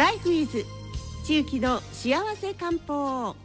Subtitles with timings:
[0.00, 0.64] ライフイズ
[1.26, 3.36] 地域の幸せ漢方。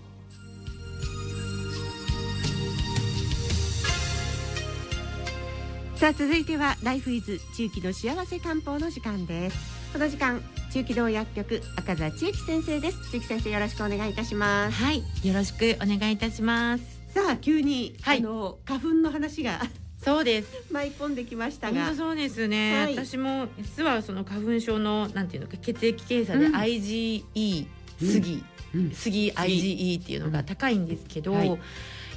[5.98, 9.58] さあ続いてはライフイズ地域の幸せ漢方の時間です。
[9.92, 13.12] この時間中期道薬局赤座千幸先生です。
[13.12, 14.82] 千幸先生よろしくお願いいたします。
[14.82, 17.02] はいよろしくお願いいたします。
[17.14, 18.20] さあ急に、はい。
[18.20, 19.60] あの花粉の話が
[19.98, 20.66] そうです。
[20.72, 21.86] 舞い込んできましたが。
[21.86, 22.96] 本当そうですね、はい。
[22.96, 26.56] 私も実はその花粉症のなんていうのか血液検査でうん。
[26.56, 27.68] IgE
[28.00, 28.44] 杉、
[28.76, 28.92] うん。
[28.92, 31.60] 杉 IgE っていうのが高いんですけど、はい。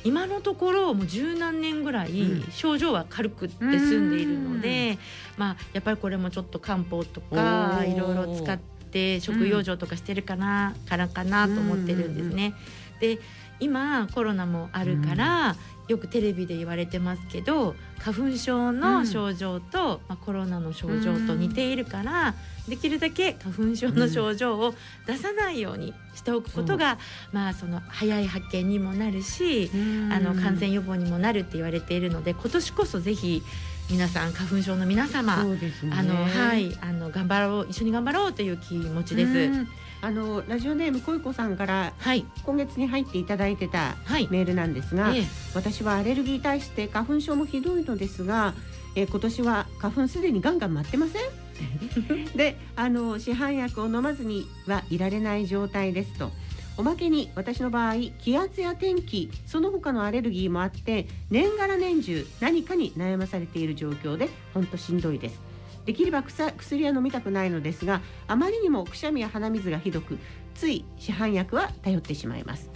[0.05, 2.53] 今のところもう十何年ぐらいうん。
[2.53, 4.99] 症状は軽くって済んでいるので、
[5.37, 8.59] まあやっぱりこれもちょっと漢方とかいろいろ使っ
[8.91, 12.55] て食用状とかしてるかな、からかなと思ってるんですね。
[13.01, 13.19] で
[13.61, 15.57] 今コロナもあるから、
[15.89, 22.35] よくテレビで言われてますけど花粉症の症状と、まあ、コロナの症状と似ているから、
[22.69, 24.75] できるだけ花粉症の症状を
[25.07, 26.99] 出さないようにしておくことが、
[27.33, 29.71] まあその早い発見にもなるし、
[30.13, 33.43] あの感染予防にもなるって言われているので今年こそぜひ
[33.91, 35.93] 皆さん花粉症の皆様、ね。
[35.99, 39.67] あのはいあの頑張ろう一緒に頑張ろうという気持ちです。
[40.03, 42.25] うんあのラジオネームこいこさんからはい。
[42.45, 44.29] 今月に入っていただいてたはい。
[44.31, 45.25] メールなんですが、ええ。
[45.55, 48.55] 私はアレルギーに対して花粉症もひどいのですが、
[48.95, 52.25] えー今年は花粉すでにガンガン舞ってません？
[52.37, 56.31] であの市販薬を飲まずにはいられない状態ですと。
[56.77, 65.41] おまけに私の場合気圧や天気その他のアレルギーもあって年がら年中何かに悩まされている状況で本当しんどいです
[65.89, 70.19] できれば薬は飲みたくないのですがあまりにもくしゃみや鼻水がひどく
[70.55, 72.71] つい市販薬は頼ってしまいます。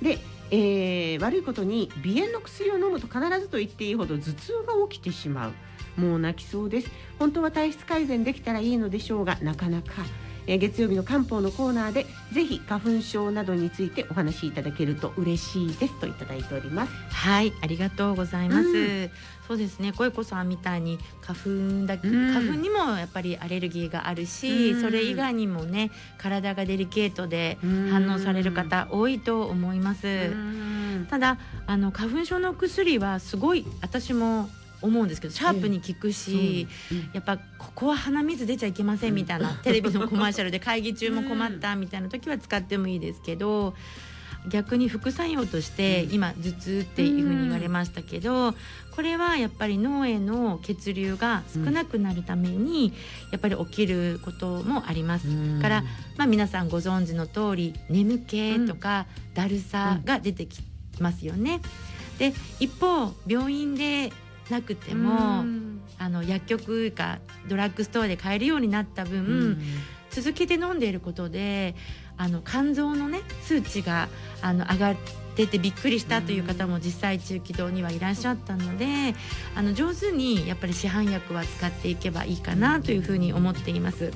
[0.00, 0.18] で、
[0.50, 5.52] えー悪いことに鼻炎の薬を飲むと必ずと言っていいほど頭痛が起きてしまう。
[6.00, 6.90] もう泣きそうです。
[7.18, 9.92] 本当は体質改善できたらいいのでしょうがなかなか、
[10.46, 16.92] えー月曜日の漢方のコーナーでぜひ花粉症などについてお話しいただけると嬉しいですといただいております。
[17.10, 18.68] はい、ありがとうございます。
[18.68, 19.10] うん。
[19.46, 21.38] そうですね、小子さんみたいに花
[21.80, 22.32] 粉だけ、うん。
[22.32, 24.80] 花粉にもやっぱりアレルギーがあるし、うん。
[24.80, 27.88] それ以外にもね、体がデリケートでうん。
[27.90, 30.06] 反応される方多いと思います。
[30.06, 31.06] うん。
[31.08, 34.48] ただあの花粉症の薬はすごい私も
[34.82, 43.74] 思うんですけどシャープに効くし、うんやっぱここは鼻水出ちゃいけませんみたいな、 テレビのコマーシャルで会議中も困ったみたいな時は使ってもいいですけど
[44.48, 46.14] 逆に副作用としてうん。
[46.14, 48.54] 今頭痛っていうふうに言われましたけど
[48.94, 52.92] これはやっぱり脳への血流が少なくなるために
[53.30, 55.28] やっぱり起きることもあります。
[55.28, 55.60] うん。
[55.60, 55.82] から
[56.16, 60.62] まあ、皆さんご存知の通り眠気とかだるさが出てき
[61.00, 61.60] ますよね。
[62.18, 64.12] で一方病院で
[64.50, 65.80] なくても、うん。
[65.98, 69.58] あの薬局かドラッグストアで買えるようになった分、うん。
[70.10, 71.74] 続けて飲んでいることで
[72.16, 74.08] あの肝臓のね数値が
[74.40, 74.96] あの上がっ
[75.34, 79.14] ててびっくりしたという方も実際中気道にはいらっしゃったので
[79.54, 84.10] あの上手にやっぱり市販薬は使っていけばいいかなというふうに思っています。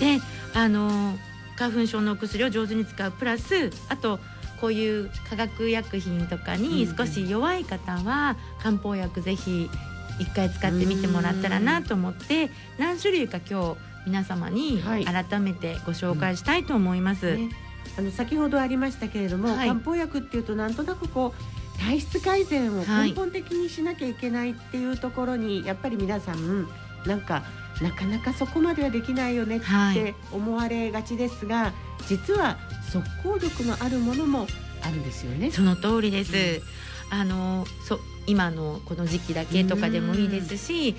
[0.00, 0.18] で
[0.54, 1.16] あの
[1.56, 4.20] 花粉症のお薬を上手に使うプラスあと
[4.60, 9.70] こういう化学薬品とかに少し弱い方は漢方薬ぜひ
[10.18, 15.04] 一回使ってみてもらったらなと思って何種類か今日皆様にはい。
[15.04, 17.36] 改めてご紹介したいと思います。
[17.36, 17.50] ね。
[17.98, 19.68] あの先ほどありましたけれども、はい。
[19.68, 23.10] 漢方薬っていうとなんとなくこう体質改善をはい。
[23.10, 26.66] 根本的にしなきゃいけないっていうところに、やっぱり皆さん
[27.06, 27.42] なんか
[27.82, 31.72] なかなかそこまではできないよねっはいて思われがちですが、
[32.08, 32.56] 実は
[32.90, 34.46] 速効力のあるものも
[34.82, 35.50] あるんですよね。
[35.50, 36.62] その通りです。
[37.10, 40.96] あのそ今のこの時期だけとかでもいいですし。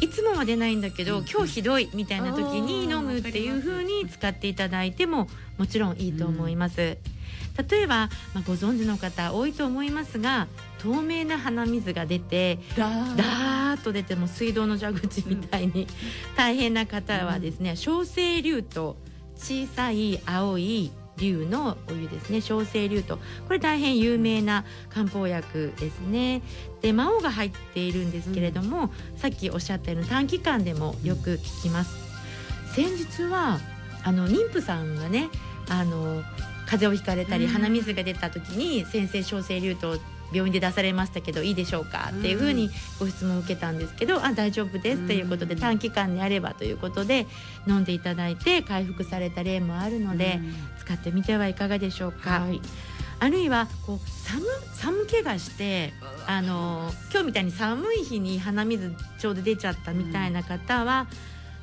[0.00, 5.28] いつもは出ないんだけど、うん今日ひどいみたいな時に飲むっていう風に使っていただいても
[5.58, 6.96] もちろんいいと思います。
[7.70, 13.16] 例えば、まあ、ご存知の方多いと思いますが透明な鼻水が出てだー。
[13.16, 15.86] ダーッと出ても水道の蛇口みたいに
[16.36, 18.96] 大変な方はですね小生竜と
[19.36, 23.18] 小さい青い竜のお湯ですね小生竜と。
[23.46, 26.42] これ大変有名な漢方薬ですね。
[26.80, 31.94] で魔王が入っているんですけれども、さっきおっしゃったような短期間でもよく効きます。
[32.74, 33.60] 先日は
[34.04, 35.28] あの妊婦さんがね
[35.68, 36.22] あの
[36.72, 37.50] 風邪をひかれたりうん。
[37.50, 39.98] 鼻水が出た時に先生小生竜と
[40.32, 45.60] 病院で出されましたけどいいでしょうかっていうふうにご質問を受けたんですけど、あ大丈夫ですということでうん。
[45.60, 47.26] 短期間であればということで
[47.66, 50.40] 飲んでいただいて回復された例もあるので、
[50.78, 52.40] 使ってみてはいかがでしょうか。
[52.40, 52.62] はい。
[53.20, 54.42] あるいはこう寒
[54.74, 55.92] 寒気がして
[56.26, 61.06] あの今日みたいに寒い日に鼻水ちょうど出ちゃったみたいな方は、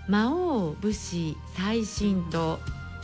[0.08, 2.60] 魔王武士最新糖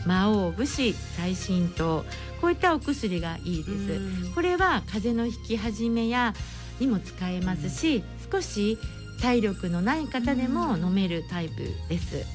[0.06, 2.06] 魔王武士最新糖
[2.42, 6.34] こういったお薬がいいです、これは風邪のひき始めや
[6.80, 8.78] にも使えますし、少し
[9.22, 12.25] 体力のない方でも飲めるタイプです。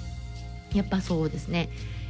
[0.74, 1.68] やっぱそうですね。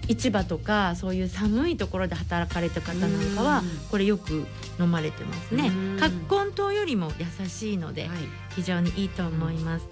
[0.09, 3.69] 市場とかそういう寒いところで働かれた方なんかはうん。
[3.91, 4.47] これよく
[4.79, 5.69] 飲まれてますね。
[5.69, 5.99] うん。
[6.01, 8.19] 葛根糖よりも優しいのではい。
[8.57, 9.87] 非常にいいと思います。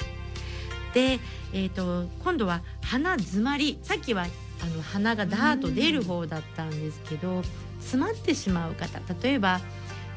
[0.95, 1.21] で、
[1.53, 3.79] えー、と今度は鼻詰まり。
[3.83, 4.27] さっきは
[4.63, 7.43] あの鼻がダーッと出る方だったんですけど
[7.81, 9.61] 詰まってしまう方例えば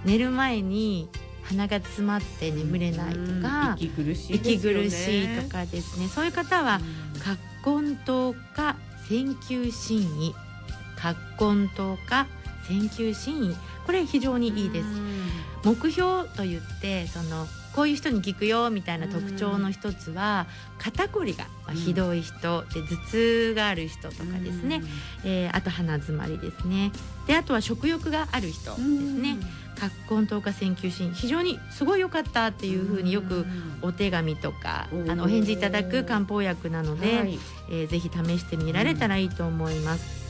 [0.04, 1.10] 寝る前に
[1.44, 4.38] 鼻が詰まって眠れないとか、息苦しいね。
[4.40, 6.08] 苦しいとかですね。
[6.08, 6.80] そういう方は
[7.66, 8.78] 葛根糖か
[9.10, 10.36] 線球心意
[10.96, 12.28] 葛根糖か
[12.68, 13.56] 線球心意
[13.86, 14.88] これ非常にいいです。
[15.64, 17.46] 目標と言ってその
[17.76, 20.48] こういう人に効くよみたいな特徴の一つは
[20.78, 24.82] 肩こりがまあひどい人で頭痛がある人とかですね、
[25.24, 26.92] えーあと鼻詰まりですね。
[27.28, 29.38] であとは食欲がある人ですね。
[29.76, 33.46] 葛根糖か線球心非常にすごい良かったっていうふうによく
[33.82, 37.40] お手紙とかあのお返事いただく漢方薬なので、はい。
[37.70, 40.22] えーぜひ試してみられたらいいと思います。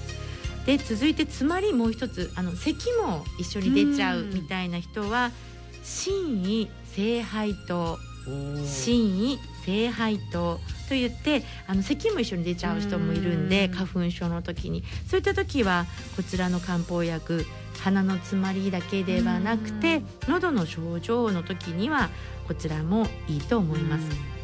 [0.65, 5.31] で続いてつまりもう一つあの咳も一緒に出ちゃうみたいな人は
[5.83, 7.97] 心意聖杯糖
[8.65, 13.73] 心意聖杯糖と言ってあの咳も一緒に出ちゃう人もいるんでうん。
[13.73, 14.83] 花粉症の時に。
[15.07, 15.85] そういった時は
[16.15, 17.45] こちらの漢方薬
[17.79, 22.09] 鼻の詰まりだけではなくて喉の症状の時には
[22.47, 24.40] こちらもいいと思います。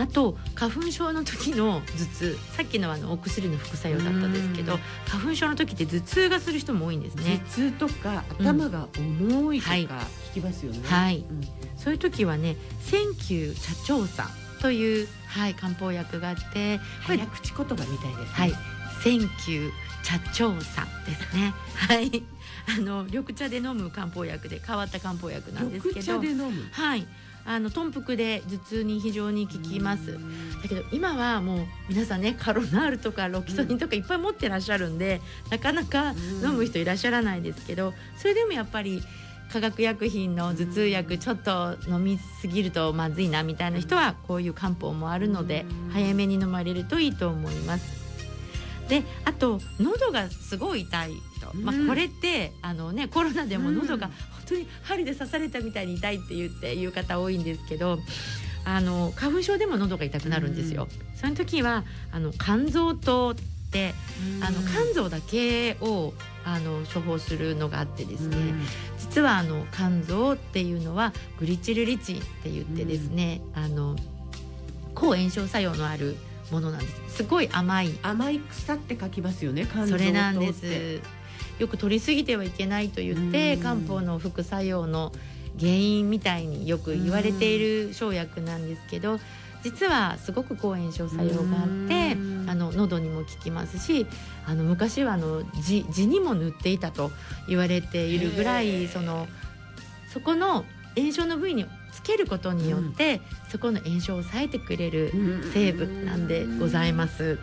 [0.00, 4.80] あと花粉症の時の頭痛さっきのあのお薬の副作用だったんですけどうん。
[5.06, 7.42] 花粉症の時って頭痛がする人も多いんです頭ね。
[7.50, 9.86] 痛とか頭が重いとかはい。
[9.86, 10.80] 聞きますよね。
[10.84, 11.18] はい。
[11.18, 11.40] うん。
[11.76, 14.28] そういう時はね千球茶長さん
[14.62, 18.26] という、はい、漢方薬があってこれ早口言葉みたいですね。
[18.32, 18.52] はい。
[19.02, 19.70] 千球
[20.02, 21.52] 茶長さんですね。
[21.76, 22.22] はい。
[22.78, 26.68] あの緑茶で飲む漢方薬で変わった漢方薬なんですけ緑ど茶で飲む。
[26.72, 27.06] はい
[27.44, 30.18] あの豚腹で頭痛に非常に効きます。
[30.62, 35.20] だけど今はもう皆さんねカロナールとかロキソニンとかいっぱい持ってらっしゃるんで、
[35.50, 39.02] なかなか飲む人いらっしゃらないですけどそれでもやっぱり
[39.52, 48.00] 化学薬品の頭痛薬ちょっと飲みすぎるとまずいなみたいな人はこういう漢方もあるのでうん早めに飲まれるといいと思います。
[48.88, 54.10] であと喉がすごい痛い人、まあうんこれってあの、ね、コロナでも喉が
[54.50, 57.98] 当に針で刺されたみたいに痛いって言って言う方多いんですけど
[58.64, 60.88] あの花粉症でも喉が痛くなるんですよ。
[61.14, 63.34] その時はあの肝臓糖っ
[63.70, 63.94] て
[64.42, 66.12] あの肝臓だけを
[66.44, 68.36] あの処方するのがあってですね、
[68.98, 73.96] 実はあの肝臓っていうのはグリチルリチンって言ってですね、あの
[74.94, 76.16] 抗炎症作用のある
[76.50, 77.16] ものなんです。
[77.16, 77.98] すごい甘い。
[78.02, 81.00] 甘い草って書きますよね肝臓それなんです
[81.60, 83.62] よく取りすぎてはいけないと言ってうん。
[83.62, 85.12] 漢方の副作用の
[85.58, 89.20] 原因みたいによく言われている生薬なんですけど
[89.62, 92.50] 実はすごく抗炎症作用があってうん。
[92.50, 94.06] あの喉にも効きますし
[94.44, 97.12] あの昔はあの地地にも塗っていたと
[97.46, 98.88] 言われているぐらへいー。
[98.88, 99.28] その
[100.12, 100.64] そこの
[100.96, 105.12] 炎症の部位につけることによって、そこの炎症を抑えてくれる
[105.52, 107.38] 成分なんでございます。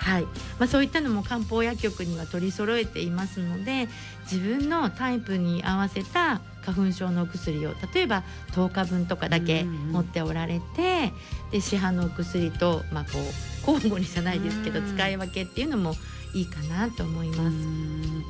[0.00, 0.22] はい。
[0.58, 3.88] まあ、そういったのも漢方薬局には取り揃えていますので
[4.30, 11.12] 自分のタイプに合わせた花粉症のお薬を例えば10日分とかだけ持っておられて
[11.52, 14.86] で市販のお薬と、まあ、こう交互にじゃないですけどうん。
[14.86, 15.94] 使い分けっていうのも
[16.34, 17.40] いいかなと思います。
[17.40, 18.24] うん。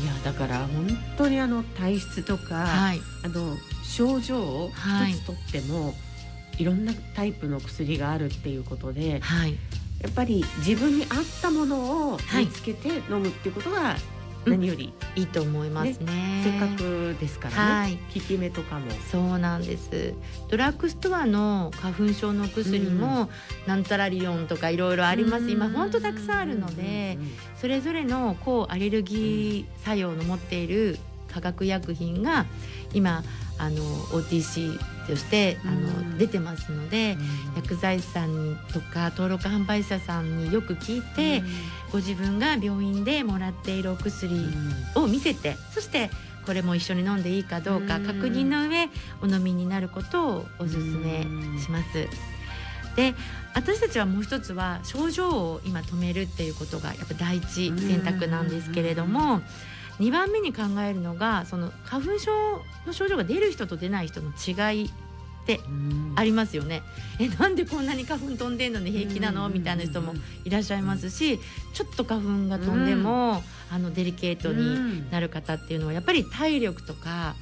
[0.00, 0.86] いやだから本
[1.16, 5.12] 当にあの体質とか、はい、あの症状をはい。
[5.12, 5.94] 一つとっても、
[6.58, 9.56] い、ろんなタイプの薬があるっていうことではい、
[10.00, 11.08] やっぱり自分に合っ
[11.42, 13.96] たものをはい見つけて飲むっていうことが
[14.44, 16.42] うん何より、いいと思いますね。
[16.44, 17.96] せっかくですからね、はい。
[18.14, 18.90] 効き目とかも。
[19.10, 20.14] そうなんです。
[20.48, 23.28] ドラッグストアの花粉症の薬も、
[23.66, 25.50] なんたらリオンとかいろいろあります。
[25.50, 27.18] 今本当たくさんあるので
[27.60, 30.98] それぞれの抗アレルギー作用の持っている
[31.32, 32.46] 化学薬品が
[32.94, 33.22] 今
[33.58, 34.78] あの OTC
[35.08, 36.12] としてあうん。
[36.12, 37.16] の出てますので
[37.56, 41.42] 薬剤師さんにとか登録販売者さんによく聞いて
[41.90, 44.46] ご自分が病院でもらっているお薬
[44.94, 46.10] を見せてそして
[46.44, 48.06] これも一緒に飲んでいいかどうかうん。
[48.06, 48.88] 確認の上
[49.22, 51.22] お飲みになることをお勧め
[51.60, 52.08] します。
[52.96, 53.14] で
[53.54, 59.40] 私たちはもう一つは症状を今止めるっていうことがやっぱ第一選択なんですけれども
[60.00, 62.30] 2番目に考えるのがその花粉症
[62.86, 64.90] の症状が出る人と出ない人の違いっ
[65.46, 65.60] て
[66.14, 66.82] ありますよね。
[67.18, 69.48] えなんでこんなに花粉飛んでんのに平気なの？
[69.48, 70.14] みたいな人も
[70.44, 71.38] いらっしゃいますし
[71.72, 77.34] ちょっと花粉が飛んでも、あのデリケートになる方っていうのはやっぱり体力とか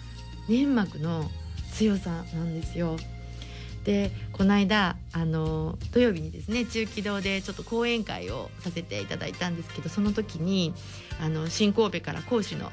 [0.48, 1.28] 粘膜の
[1.72, 2.96] 強さなんですよ。
[3.86, 10.74] でこの間あの土曜日にですね中期堂でちょっと講演会をさせていただいたんですけどその時に
[11.20, 12.72] あの新神戸から講師の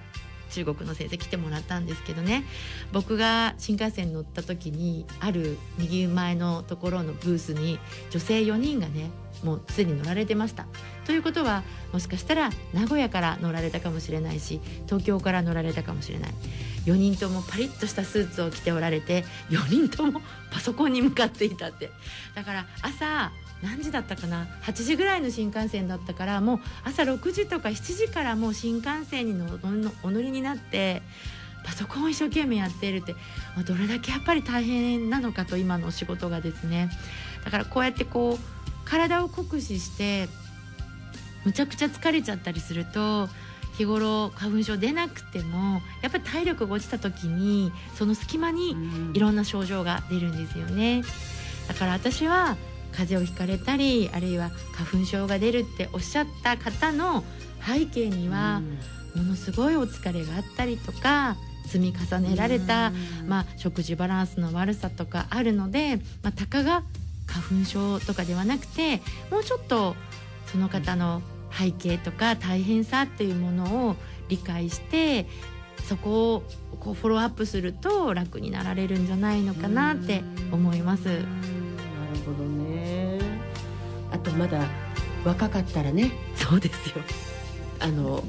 [0.50, 2.44] 中国の先生来てもらったんですけどね
[2.92, 7.80] 僕が新幹線に乗った時にある右前のところのブースに
[8.10, 9.12] 女性4人がね
[9.44, 10.68] もうすでに乗られてました。
[11.06, 16.34] ということはもしかしたら名古屋から乗られたかもしれないし東京から乗られたかもしれない。
[16.86, 20.22] 4人ともパリッとしたスーツを着ておられて4人とも
[20.52, 21.90] パソコンに向かっていたって。
[22.36, 29.60] だから朝何時だったかな？8時ぐらいの新幹線だったからもう朝6時とか7時からもう新幹線にの
[30.04, 31.02] お乗りになって
[31.64, 33.16] パソコンを一生懸命やっているって。
[33.66, 36.90] どれだけやっぱり大変なのかと今のお仕事がですね。
[37.46, 38.40] だからこうやってこう
[38.84, 40.28] 体を酷使して
[41.46, 43.30] むちゃくちゃ疲れちゃったりすると
[43.78, 48.76] 日頃花粉症出なくてもやっぱり体力が落ちた時にその隙間に
[49.14, 51.04] いろんな症状が出るんですよね。
[51.68, 52.58] だから私は
[52.92, 57.24] 風邪をひかれたりあるいは花粉症が出るっておっしゃった方の
[57.66, 58.62] 背景には
[59.16, 61.36] ものすごいお疲れがあったりとか
[61.68, 62.92] 積み重ねられた、
[63.26, 66.84] まあ、食事バランスの悪さとかあるので、まあ、たかが
[67.26, 69.02] 花粉症とかではなくて
[69.32, 69.96] もうちょっと
[70.48, 71.22] その方の
[71.58, 73.96] 背景とか大変さっていうものを
[74.30, 75.28] 理解して
[75.88, 76.44] そこを
[76.80, 81.06] こうフォローアップすると楽になられるんじゃないのかなって思います。
[81.06, 81.20] なる
[82.26, 83.20] ほどね。
[84.12, 84.66] あとまだ
[85.26, 86.12] 若かったらね。
[86.36, 87.04] そうですよ。
[87.80, 88.24] あの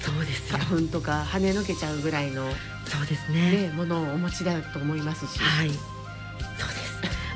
[0.00, 0.58] そうですよ。
[0.58, 2.44] 花粉とか跳ねのけちゃうぐらいの
[2.84, 3.68] そうですね。
[3.68, 5.38] ねものをお持ちだと思いますし。
[5.38, 5.70] はい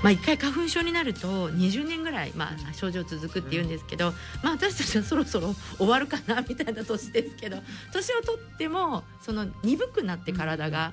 [0.03, 7.59] まあ、1回花粉症になると20年ぐらい、まあ、症状続くっていうんですけど、まあ、私たちはそろそろ終わるかなみたいな年ですけど
[7.93, 10.93] 年を取ってもその鈍くなって体が。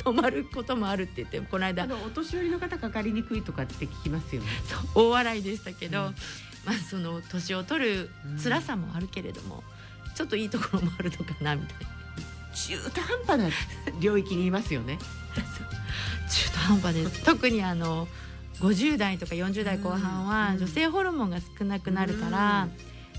[0.00, 4.48] 止まることもあるって言ってこの間お年寄りの方かかりにくいとかって聞きますよね。
[4.94, 6.14] 大笑いでしたけど、うん、
[6.64, 8.10] まあその年を取る
[8.42, 9.62] 辛さもあるけれども、
[10.06, 12.00] うん、ちょっといいところもあるのかなみたいな。
[12.54, 13.50] 中途半端な
[14.00, 14.98] 領域にいますよね。
[16.30, 17.22] 中途半端です。
[17.22, 18.08] 特にあの
[18.60, 22.68] 50代とか40代後半は女性ホルモンが少なくなるから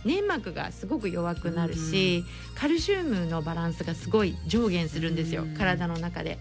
[0.05, 2.23] 粘膜がすごく弱くなるし
[2.55, 6.39] カルシウムのバランスがすごい上限するんですよ体の中で。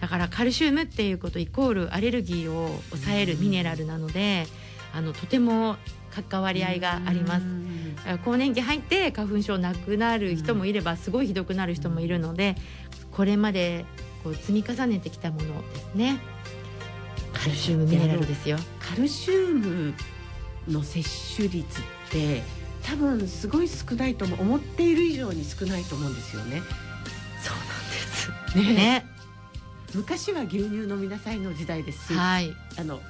[0.00, 4.46] だからカルシウムっていうことイコールアレルギーを抑えるミネラルなので
[4.92, 5.76] あのとても
[6.30, 7.46] 関わり合いがあります。
[8.24, 12.54] 更年期入って花粉症なくなる人もいればすごいひどくなる人もいるので
[13.12, 13.86] これまで
[14.22, 16.18] こう積み重ねてきたものですね。
[17.34, 18.56] カルシウムミネラルですよ。
[18.80, 19.94] カルシウム
[20.68, 22.42] の摂取率って
[22.82, 26.62] 多分すごい少ないと思っている以上に少ないと思うんですよね。
[27.42, 28.72] そうなんです。
[28.72, 28.74] ね。
[28.74, 29.06] ね。
[29.94, 32.14] 昔は牛乳飲みなさいの時代です。
[32.14, 32.54] はい。
[32.78, 33.00] あの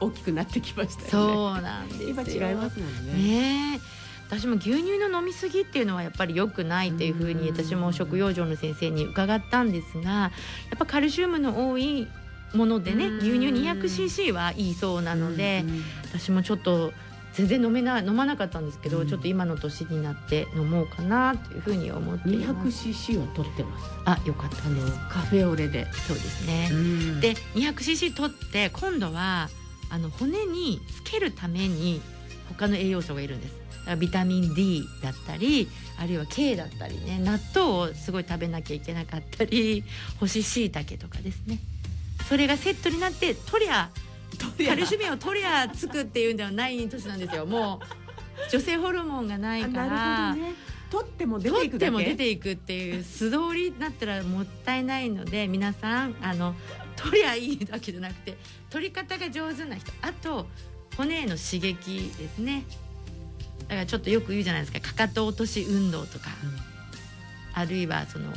[0.00, 3.12] 大きくなってきました、ね、そうなんです今違いますもんね。
[3.74, 3.80] ね。
[4.30, 10.30] 私も牛乳の飲み過ぎっていうのはやっぱり良くないっていうふうに私も食養生の先生に伺ったんですがや
[10.76, 12.06] っぱカルシウムの多い
[12.54, 15.64] ものでね牛乳 200cc はいいそうなので
[16.04, 16.92] 私もちょっと
[17.32, 22.88] 全然飲めな飲まなかったんですけど、うん、ちょっと今の年になって飲もうかなというふうに思っています。
[22.88, 23.90] 200cc は取ってます。
[24.04, 24.92] あよかったです。
[25.08, 25.86] カフェオレで。
[25.92, 26.70] そうですね、
[27.20, 29.48] で 200cc 取って今度は
[29.90, 32.00] あの骨につけるために
[32.48, 33.60] 他の栄養素がいるんです。
[33.98, 39.84] ビタミン D だったりあるいは K だったりね納豆をすごい食べなきゃいけなかったり
[40.20, 41.58] 干し椎茸とかですね
[42.30, 43.90] それがセットになってとりゃ
[44.64, 47.44] カルシウムを取りゃつくっていうんではない年なんですよ。
[47.44, 50.34] もう女性ホルモンがないから。
[50.36, 50.54] ね、
[50.92, 56.54] 取っても出ていくっても出ていくっていう素通りになったらもったいないので皆さんあの
[56.94, 58.36] 取りゃいいだけじゃなくて
[58.70, 59.90] 取り方が上手な人。
[60.00, 60.46] あと
[60.96, 62.62] 骨への刺激ですね。
[63.62, 64.78] だからちょっとよく言うじゃないですか。
[64.78, 68.32] かかと落とし運動とか、うん、あるいはその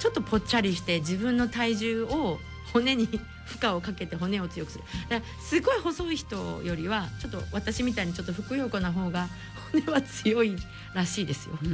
[0.00, 2.40] ちょっとぽっちゃりして自分の体重を
[2.72, 9.28] 骨に負荷をかけて骨を強くするだからすごい細い人よりはちょっと私みたいにちょっとふくよかな方が
[9.72, 10.56] 骨は強い
[10.94, 11.58] らしいですよ。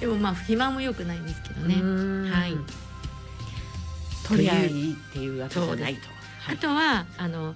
[0.00, 2.30] でもまあ肥満も良くないんですけどね。
[2.30, 2.56] はい。
[4.26, 6.00] とりあえずっていうわけじゃないと。
[6.48, 7.54] あとはあの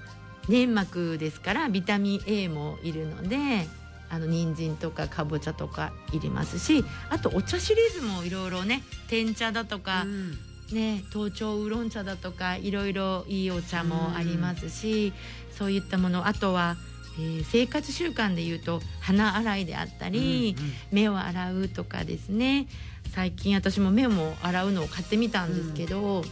[0.49, 3.69] 粘膜ですからビタミン A もいるので
[4.11, 10.39] あの人参とかかぼちゃとか入れますしあとお茶シリーズもいろいろね天茶だとか、うん、
[10.73, 15.13] ね頭頂ウーロン茶だとかいろいろいいお茶もありますし、
[15.57, 16.77] そういったものあとは、
[17.19, 20.57] えー生活習慣でいうと鼻洗いであったり、
[20.91, 22.67] 目を洗うとかですね。
[23.13, 26.23] 最近私も目も洗うのを買ってみたんですけど、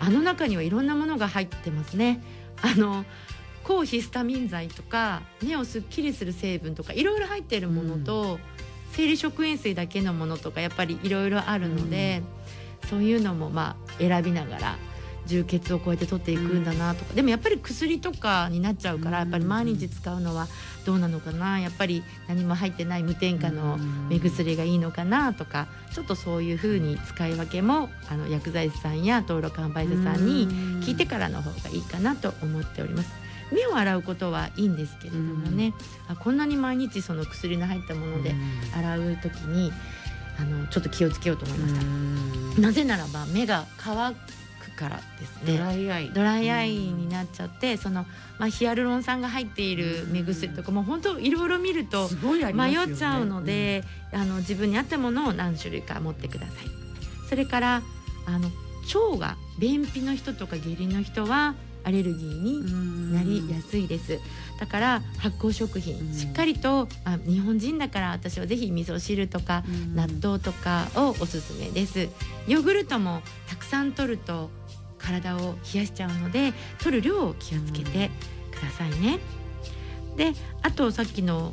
[0.00, 2.22] あの中にはいろんなものが入ってますね。
[2.62, 3.04] あの
[3.64, 8.38] 抗ヒスタミン剤とか目をすっきりする成分とかいろいろ入っているものと、
[8.92, 12.22] 生理食塩水だけのものとかやっぱりいろいろあるので、
[12.90, 14.76] そういうのもまあ選びながら
[15.24, 20.48] 充血をこうやって取っていくんだなとか、でもやっぱり薬とかになっちゃうからやっぱり毎日使うのは
[20.84, 21.60] どうなのかな。
[21.60, 23.78] やっぱり何も入ってない無添加の
[24.10, 30.48] 目薬がいいのかなとかちょっとそういうふうに使い分けもあの薬剤師さんや登録販売者さんに
[30.82, 33.21] 聞いてからの方がいいかなと思っております。
[33.52, 35.74] 目を洗うことはいいんですけれどもね、
[36.08, 38.34] あこんなに毎日その薬の入ったもので
[38.74, 39.72] 洗う時に
[40.40, 41.74] あのちょっと気をつけようと思いまし
[42.54, 42.60] た。
[42.60, 44.20] なぜならば目が乾く
[44.76, 45.58] からですドね。
[45.58, 46.10] ライアイ。
[46.10, 48.06] ドライアイになっちゃってその、
[48.38, 52.08] まあ、ヒアルロン酸が入っている目薬とかもう本当いろいろ見ると
[52.54, 56.66] 迷っちゃうので、あの自分に合ったものを何種類か持ってください。
[57.28, 57.82] それから
[58.26, 58.50] あの
[59.10, 64.18] 腸が便秘の人とか下痢の人はアレルギーになりやすいです。
[64.60, 66.14] だから発酵食品、うん。
[66.14, 69.94] しっかりとあ日本人だから私はぜひ味噌汁とかうん。
[69.96, 72.08] 納豆とかをおすすめです。
[72.46, 74.50] ヨーグルトもたくさん摂ると
[74.98, 78.10] 体を冷やしちゃうので摂る量を気をつけて
[78.52, 79.18] くださいね、
[80.16, 81.52] であとさっきの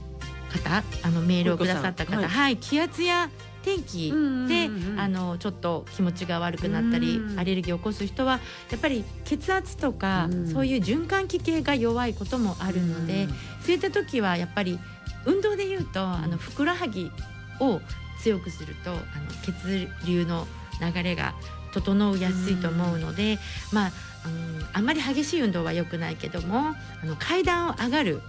[0.49, 2.17] 方あのメールをくださった方。
[2.17, 2.27] はい。
[2.27, 3.29] はい、気圧や
[3.63, 4.11] 天気
[4.47, 7.39] で、あのちょっと気持ちが悪くなったり、うん。
[7.39, 8.39] アレルギーを起こす人は
[8.71, 10.47] やっぱり血圧とか、うん。
[10.47, 13.27] そういう循環器系が弱いこともあるので、
[13.61, 14.79] そういった時はやっぱり
[15.25, 17.11] 運動でいうとあのふくらはぎ
[17.59, 17.81] を
[18.21, 19.01] 強くするとあの
[19.43, 20.47] 血流の
[20.81, 21.33] 流れが
[21.73, 23.37] 整いやすいと思うので、
[23.71, 23.91] まあ、
[24.25, 28.21] うん、あんまり激しい運動は良くないけどもあの階段を上がる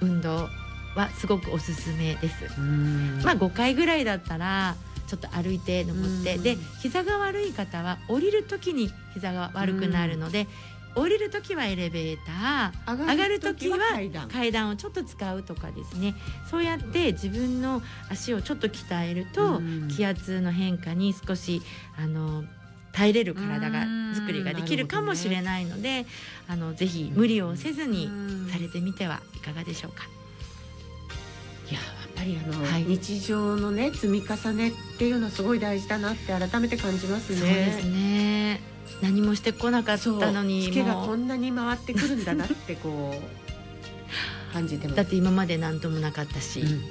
[0.00, 0.48] 運動
[0.96, 2.44] はすごくおすすめです。
[2.58, 3.20] うん。
[3.22, 4.74] まあ5回ぐらいだったら
[5.06, 6.42] ちょっと歩いて登って、うん。
[6.42, 10.48] で膝が悪い方は降りる時に膝が悪くなるので、
[10.96, 13.78] 降りる時はエレベーター上上がる時は
[14.30, 14.70] 階段。
[14.70, 16.14] をちょっと使うとかですね。
[16.50, 19.88] そうやって自分の足をちょっと鍛えると、うん。
[19.88, 21.60] 気圧の変化に少し
[21.98, 22.44] あの
[22.92, 24.14] 耐えれる体がうん。
[24.14, 26.06] 作りができるかもしれないので、
[26.48, 28.10] あのぜひ無理をせずにう
[28.46, 28.48] ん。
[28.50, 30.08] されてみてはいかがでしょうか。
[31.70, 32.84] いややっぱりあの、はい。
[32.84, 37.38] 日常のね積み重ねっていうのはすごい大事だなって改めて感じますね。
[37.38, 38.60] そうですね。
[39.02, 43.14] 何もしてこなかったのにツケがこんなに回ってくるんだなってこ
[44.50, 44.96] う感じてます。
[44.96, 46.82] だって今まで何ともなかったし、うん。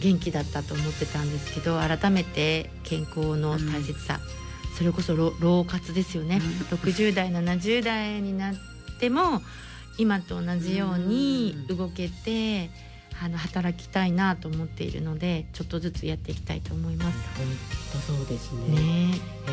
[0.00, 4.20] 元気だったと思ってたんですけど改めて健康の大切さ、
[4.76, 8.54] それこそ老老活ですよね、60代70代になっ
[9.00, 9.40] ても
[9.96, 12.68] 今と同じように動けて、
[13.22, 17.18] あの働きたいなと思っているのでちょっとずつやっていきたいと思います。
[17.36, 17.46] 本
[17.92, 18.74] 当そうですね。
[18.74, 19.50] ねえ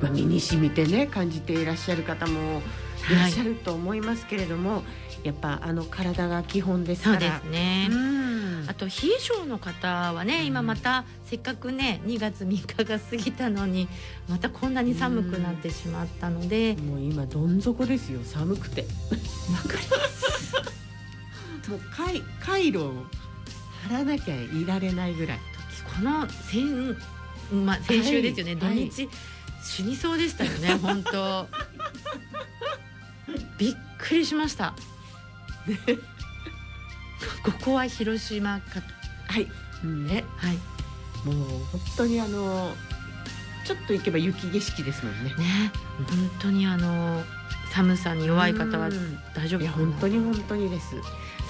[0.00, 2.62] ーまあ、身に染みてね感じていらっしゃる方も
[3.10, 4.82] いらっしゃると思いますけれども、
[5.22, 7.40] やっぱあの体が基本ですそうでから。
[7.40, 8.24] すね、うん
[8.66, 13.88] あと冷え性の方はね今またせっかくね2月3日が過ぎたのに
[14.28, 18.82] またこんなに寒くなってしまったのでもう今どん底ですよ寒くて。
[18.82, 20.33] わかります
[21.90, 22.92] 回回路を
[23.88, 25.38] 張らなきゃいられないぐらい。
[25.84, 26.96] この先,、
[27.52, 28.90] まあ、先週ですよね、はい。
[28.90, 29.08] 土日
[29.62, 30.74] 死にそうでしたよね。
[30.74, 31.48] 本当。
[33.58, 34.74] びっくりしました、
[37.44, 38.86] ここは広島かと。
[39.32, 39.48] はい。
[39.84, 40.56] ね、はい。
[41.24, 41.36] もう
[41.72, 42.74] 本当にあの
[43.64, 45.30] ちょっと行けば雪景色ですもんね。
[45.30, 45.72] ね。
[46.06, 47.22] 本当にあの
[47.72, 50.96] 寒さに弱い方はうん大丈夫本当に本当にです。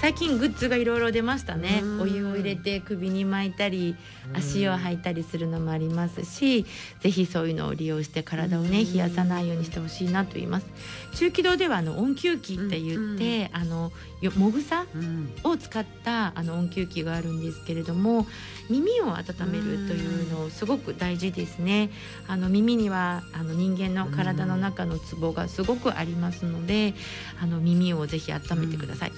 [0.01, 1.79] 最近グッズがいろいろ出ましたね。
[1.81, 2.01] うん。
[2.01, 3.95] お湯を入れて首に巻いたり
[4.33, 6.65] 足を履いたりするのもありますし
[6.99, 8.93] ぜひそういうのを利用して体をねうん。
[8.93, 10.67] 冷やさないようにしてほしいなと言います。
[11.15, 15.33] 中気道ではあの温灸器って言ってあのよもぐさうん。
[15.43, 18.27] を使ったあの温灸器があるんですけれども
[18.69, 21.89] 耳を温めるというのすごく大事ですね。
[22.27, 26.93] あの耳にはあの人間の体の中のツボがすごくありますので
[27.41, 29.11] あの耳をぜひ温めてください、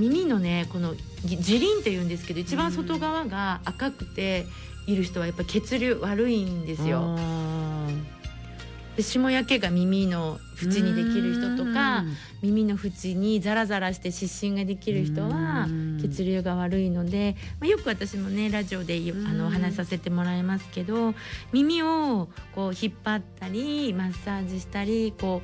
[0.00, 4.46] 耳のねこのぎジリンって言うんですけど一番外側が赤くて
[4.86, 7.16] いる人はやっぱ血流悪いんですよ。
[7.18, 7.88] あ
[8.96, 12.04] で霜焼けが耳の縁にできる人とか
[12.42, 15.66] 耳の縁にザラザラして湿疹ができる人は
[16.02, 21.14] 血流が悪いので、まあ、よく私もねラジオであのお話しさせてもらいますけど
[21.52, 25.40] 耳をこう引っ張ったりマッサージしたりこ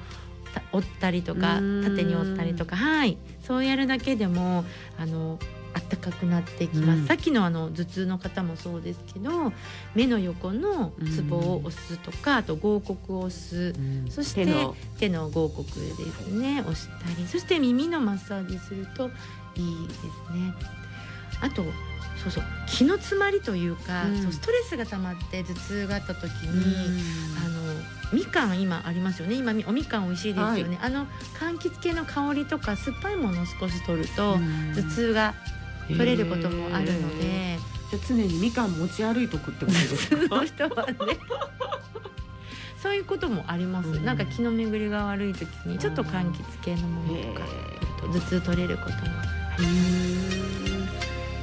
[0.72, 3.16] う折ったりとか縦に折ったりとかはい
[3.46, 4.64] そうやるだけでも
[4.98, 5.38] あの
[5.90, 9.52] 暖かくなってきます、うん、さっきのあの頭痛の方もそうですけど
[9.94, 14.46] 目の横のツボを押すとか、あと合谷を押す、うん、そして
[14.98, 15.28] 手の。
[15.28, 16.60] 合谷ですね。
[16.60, 19.10] 押したりそして耳のマッサージすると
[19.54, 19.98] いいです
[20.32, 20.54] ね。
[21.40, 21.62] あと
[22.22, 27.02] そうそう気の詰まりというか、うん、そうストレスが溜まって頭痛があった時に、
[27.44, 27.55] あの
[28.12, 29.34] みかん今ありますよね。
[29.34, 31.06] 今おみかん美味しいですよね、はい、あの
[31.38, 34.36] 柑橘系の香りとか酸っぱいものを少し取ると
[34.74, 35.34] 頭痛が
[35.88, 37.58] 取れることもあるので、
[37.90, 40.36] じゃ常にみかん持ち歩いとくってことですか？
[40.36, 41.18] の人はね。
[42.82, 47.44] そういうこともあります、うん、なんか気の巡りが悪い時にちょっと柑橘系のものとか
[48.02, 49.76] 頭痛取れることもあります。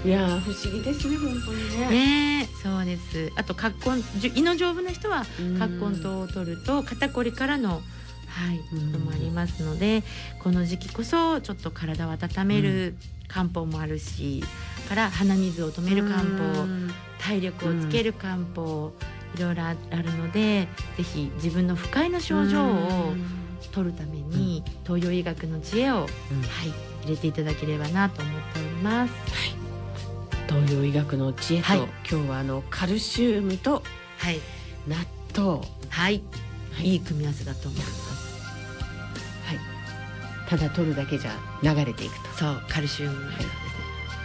[0.06, 1.89] いや不思議ですね本当にね。
[1.89, 3.32] ねそうです。
[3.36, 5.26] あと葛根胃の丈夫な人は
[5.60, 7.82] 葛根糖を取ると肩こりからの
[8.34, 10.04] はいこともありますので
[10.39, 12.95] この時期こそちょっと体を温める
[13.28, 14.43] 漢方もあるし
[14.89, 16.67] から鼻水を止める漢方
[17.19, 18.91] 体力をつける漢方
[19.36, 23.13] いろいろあるのでぜひ自分の不快な症状を
[23.71, 26.08] 取るために東洋医学の知恵を、はい、
[27.06, 29.13] 入れていただければなと思っております。
[29.13, 29.62] はい、
[30.54, 33.82] 東洋医学の知恵と、はい、今日はあのカルシウムと
[34.88, 34.98] 納
[35.36, 36.24] 豆、はい、
[36.72, 38.24] はい、いい組み合わせだと思います。
[40.48, 41.32] ただ取るだけじゃ
[41.63, 42.30] 流れていくと。
[42.38, 43.46] そうカルシウムですね。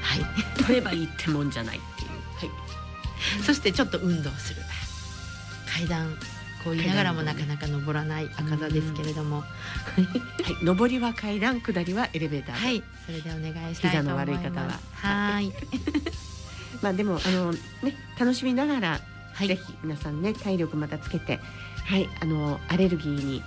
[0.02, 2.54] はい、取ればいいってもんじゃないっていう、は
[3.40, 4.60] い、そしてちょっと運動する。
[5.72, 6.14] 階段
[6.64, 9.46] こう言いながらもなかなか登らない赤座ですけれども、は
[10.62, 12.82] い、上りは階段下りはエレベーターはい。
[13.06, 14.30] それでお願いしたいと思います。
[14.30, 14.80] 膝の悪い方は。
[14.92, 15.52] はい。
[16.82, 17.58] まあでもあのね
[18.18, 19.00] 楽しみながら、
[19.34, 21.40] はい、ぜひ皆さんね体力またつけて
[21.86, 22.08] はい。
[22.20, 23.42] あのアレルギーに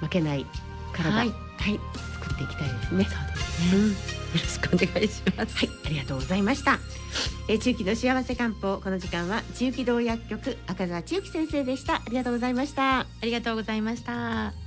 [0.00, 0.46] 負けない
[0.92, 1.14] 体。
[1.14, 3.04] はい、はい作っていきたいですね。
[3.04, 3.96] そうですね、うん、よ
[4.34, 5.56] ろしくお願いします。
[5.56, 6.78] はい、ありがとうございました。
[7.48, 11.96] えー、中期の幸せ漢方この時間は中期道薬局赤澤千幸先生でした。
[11.96, 13.00] ありがとうございました。
[13.00, 14.61] ありがとうございました。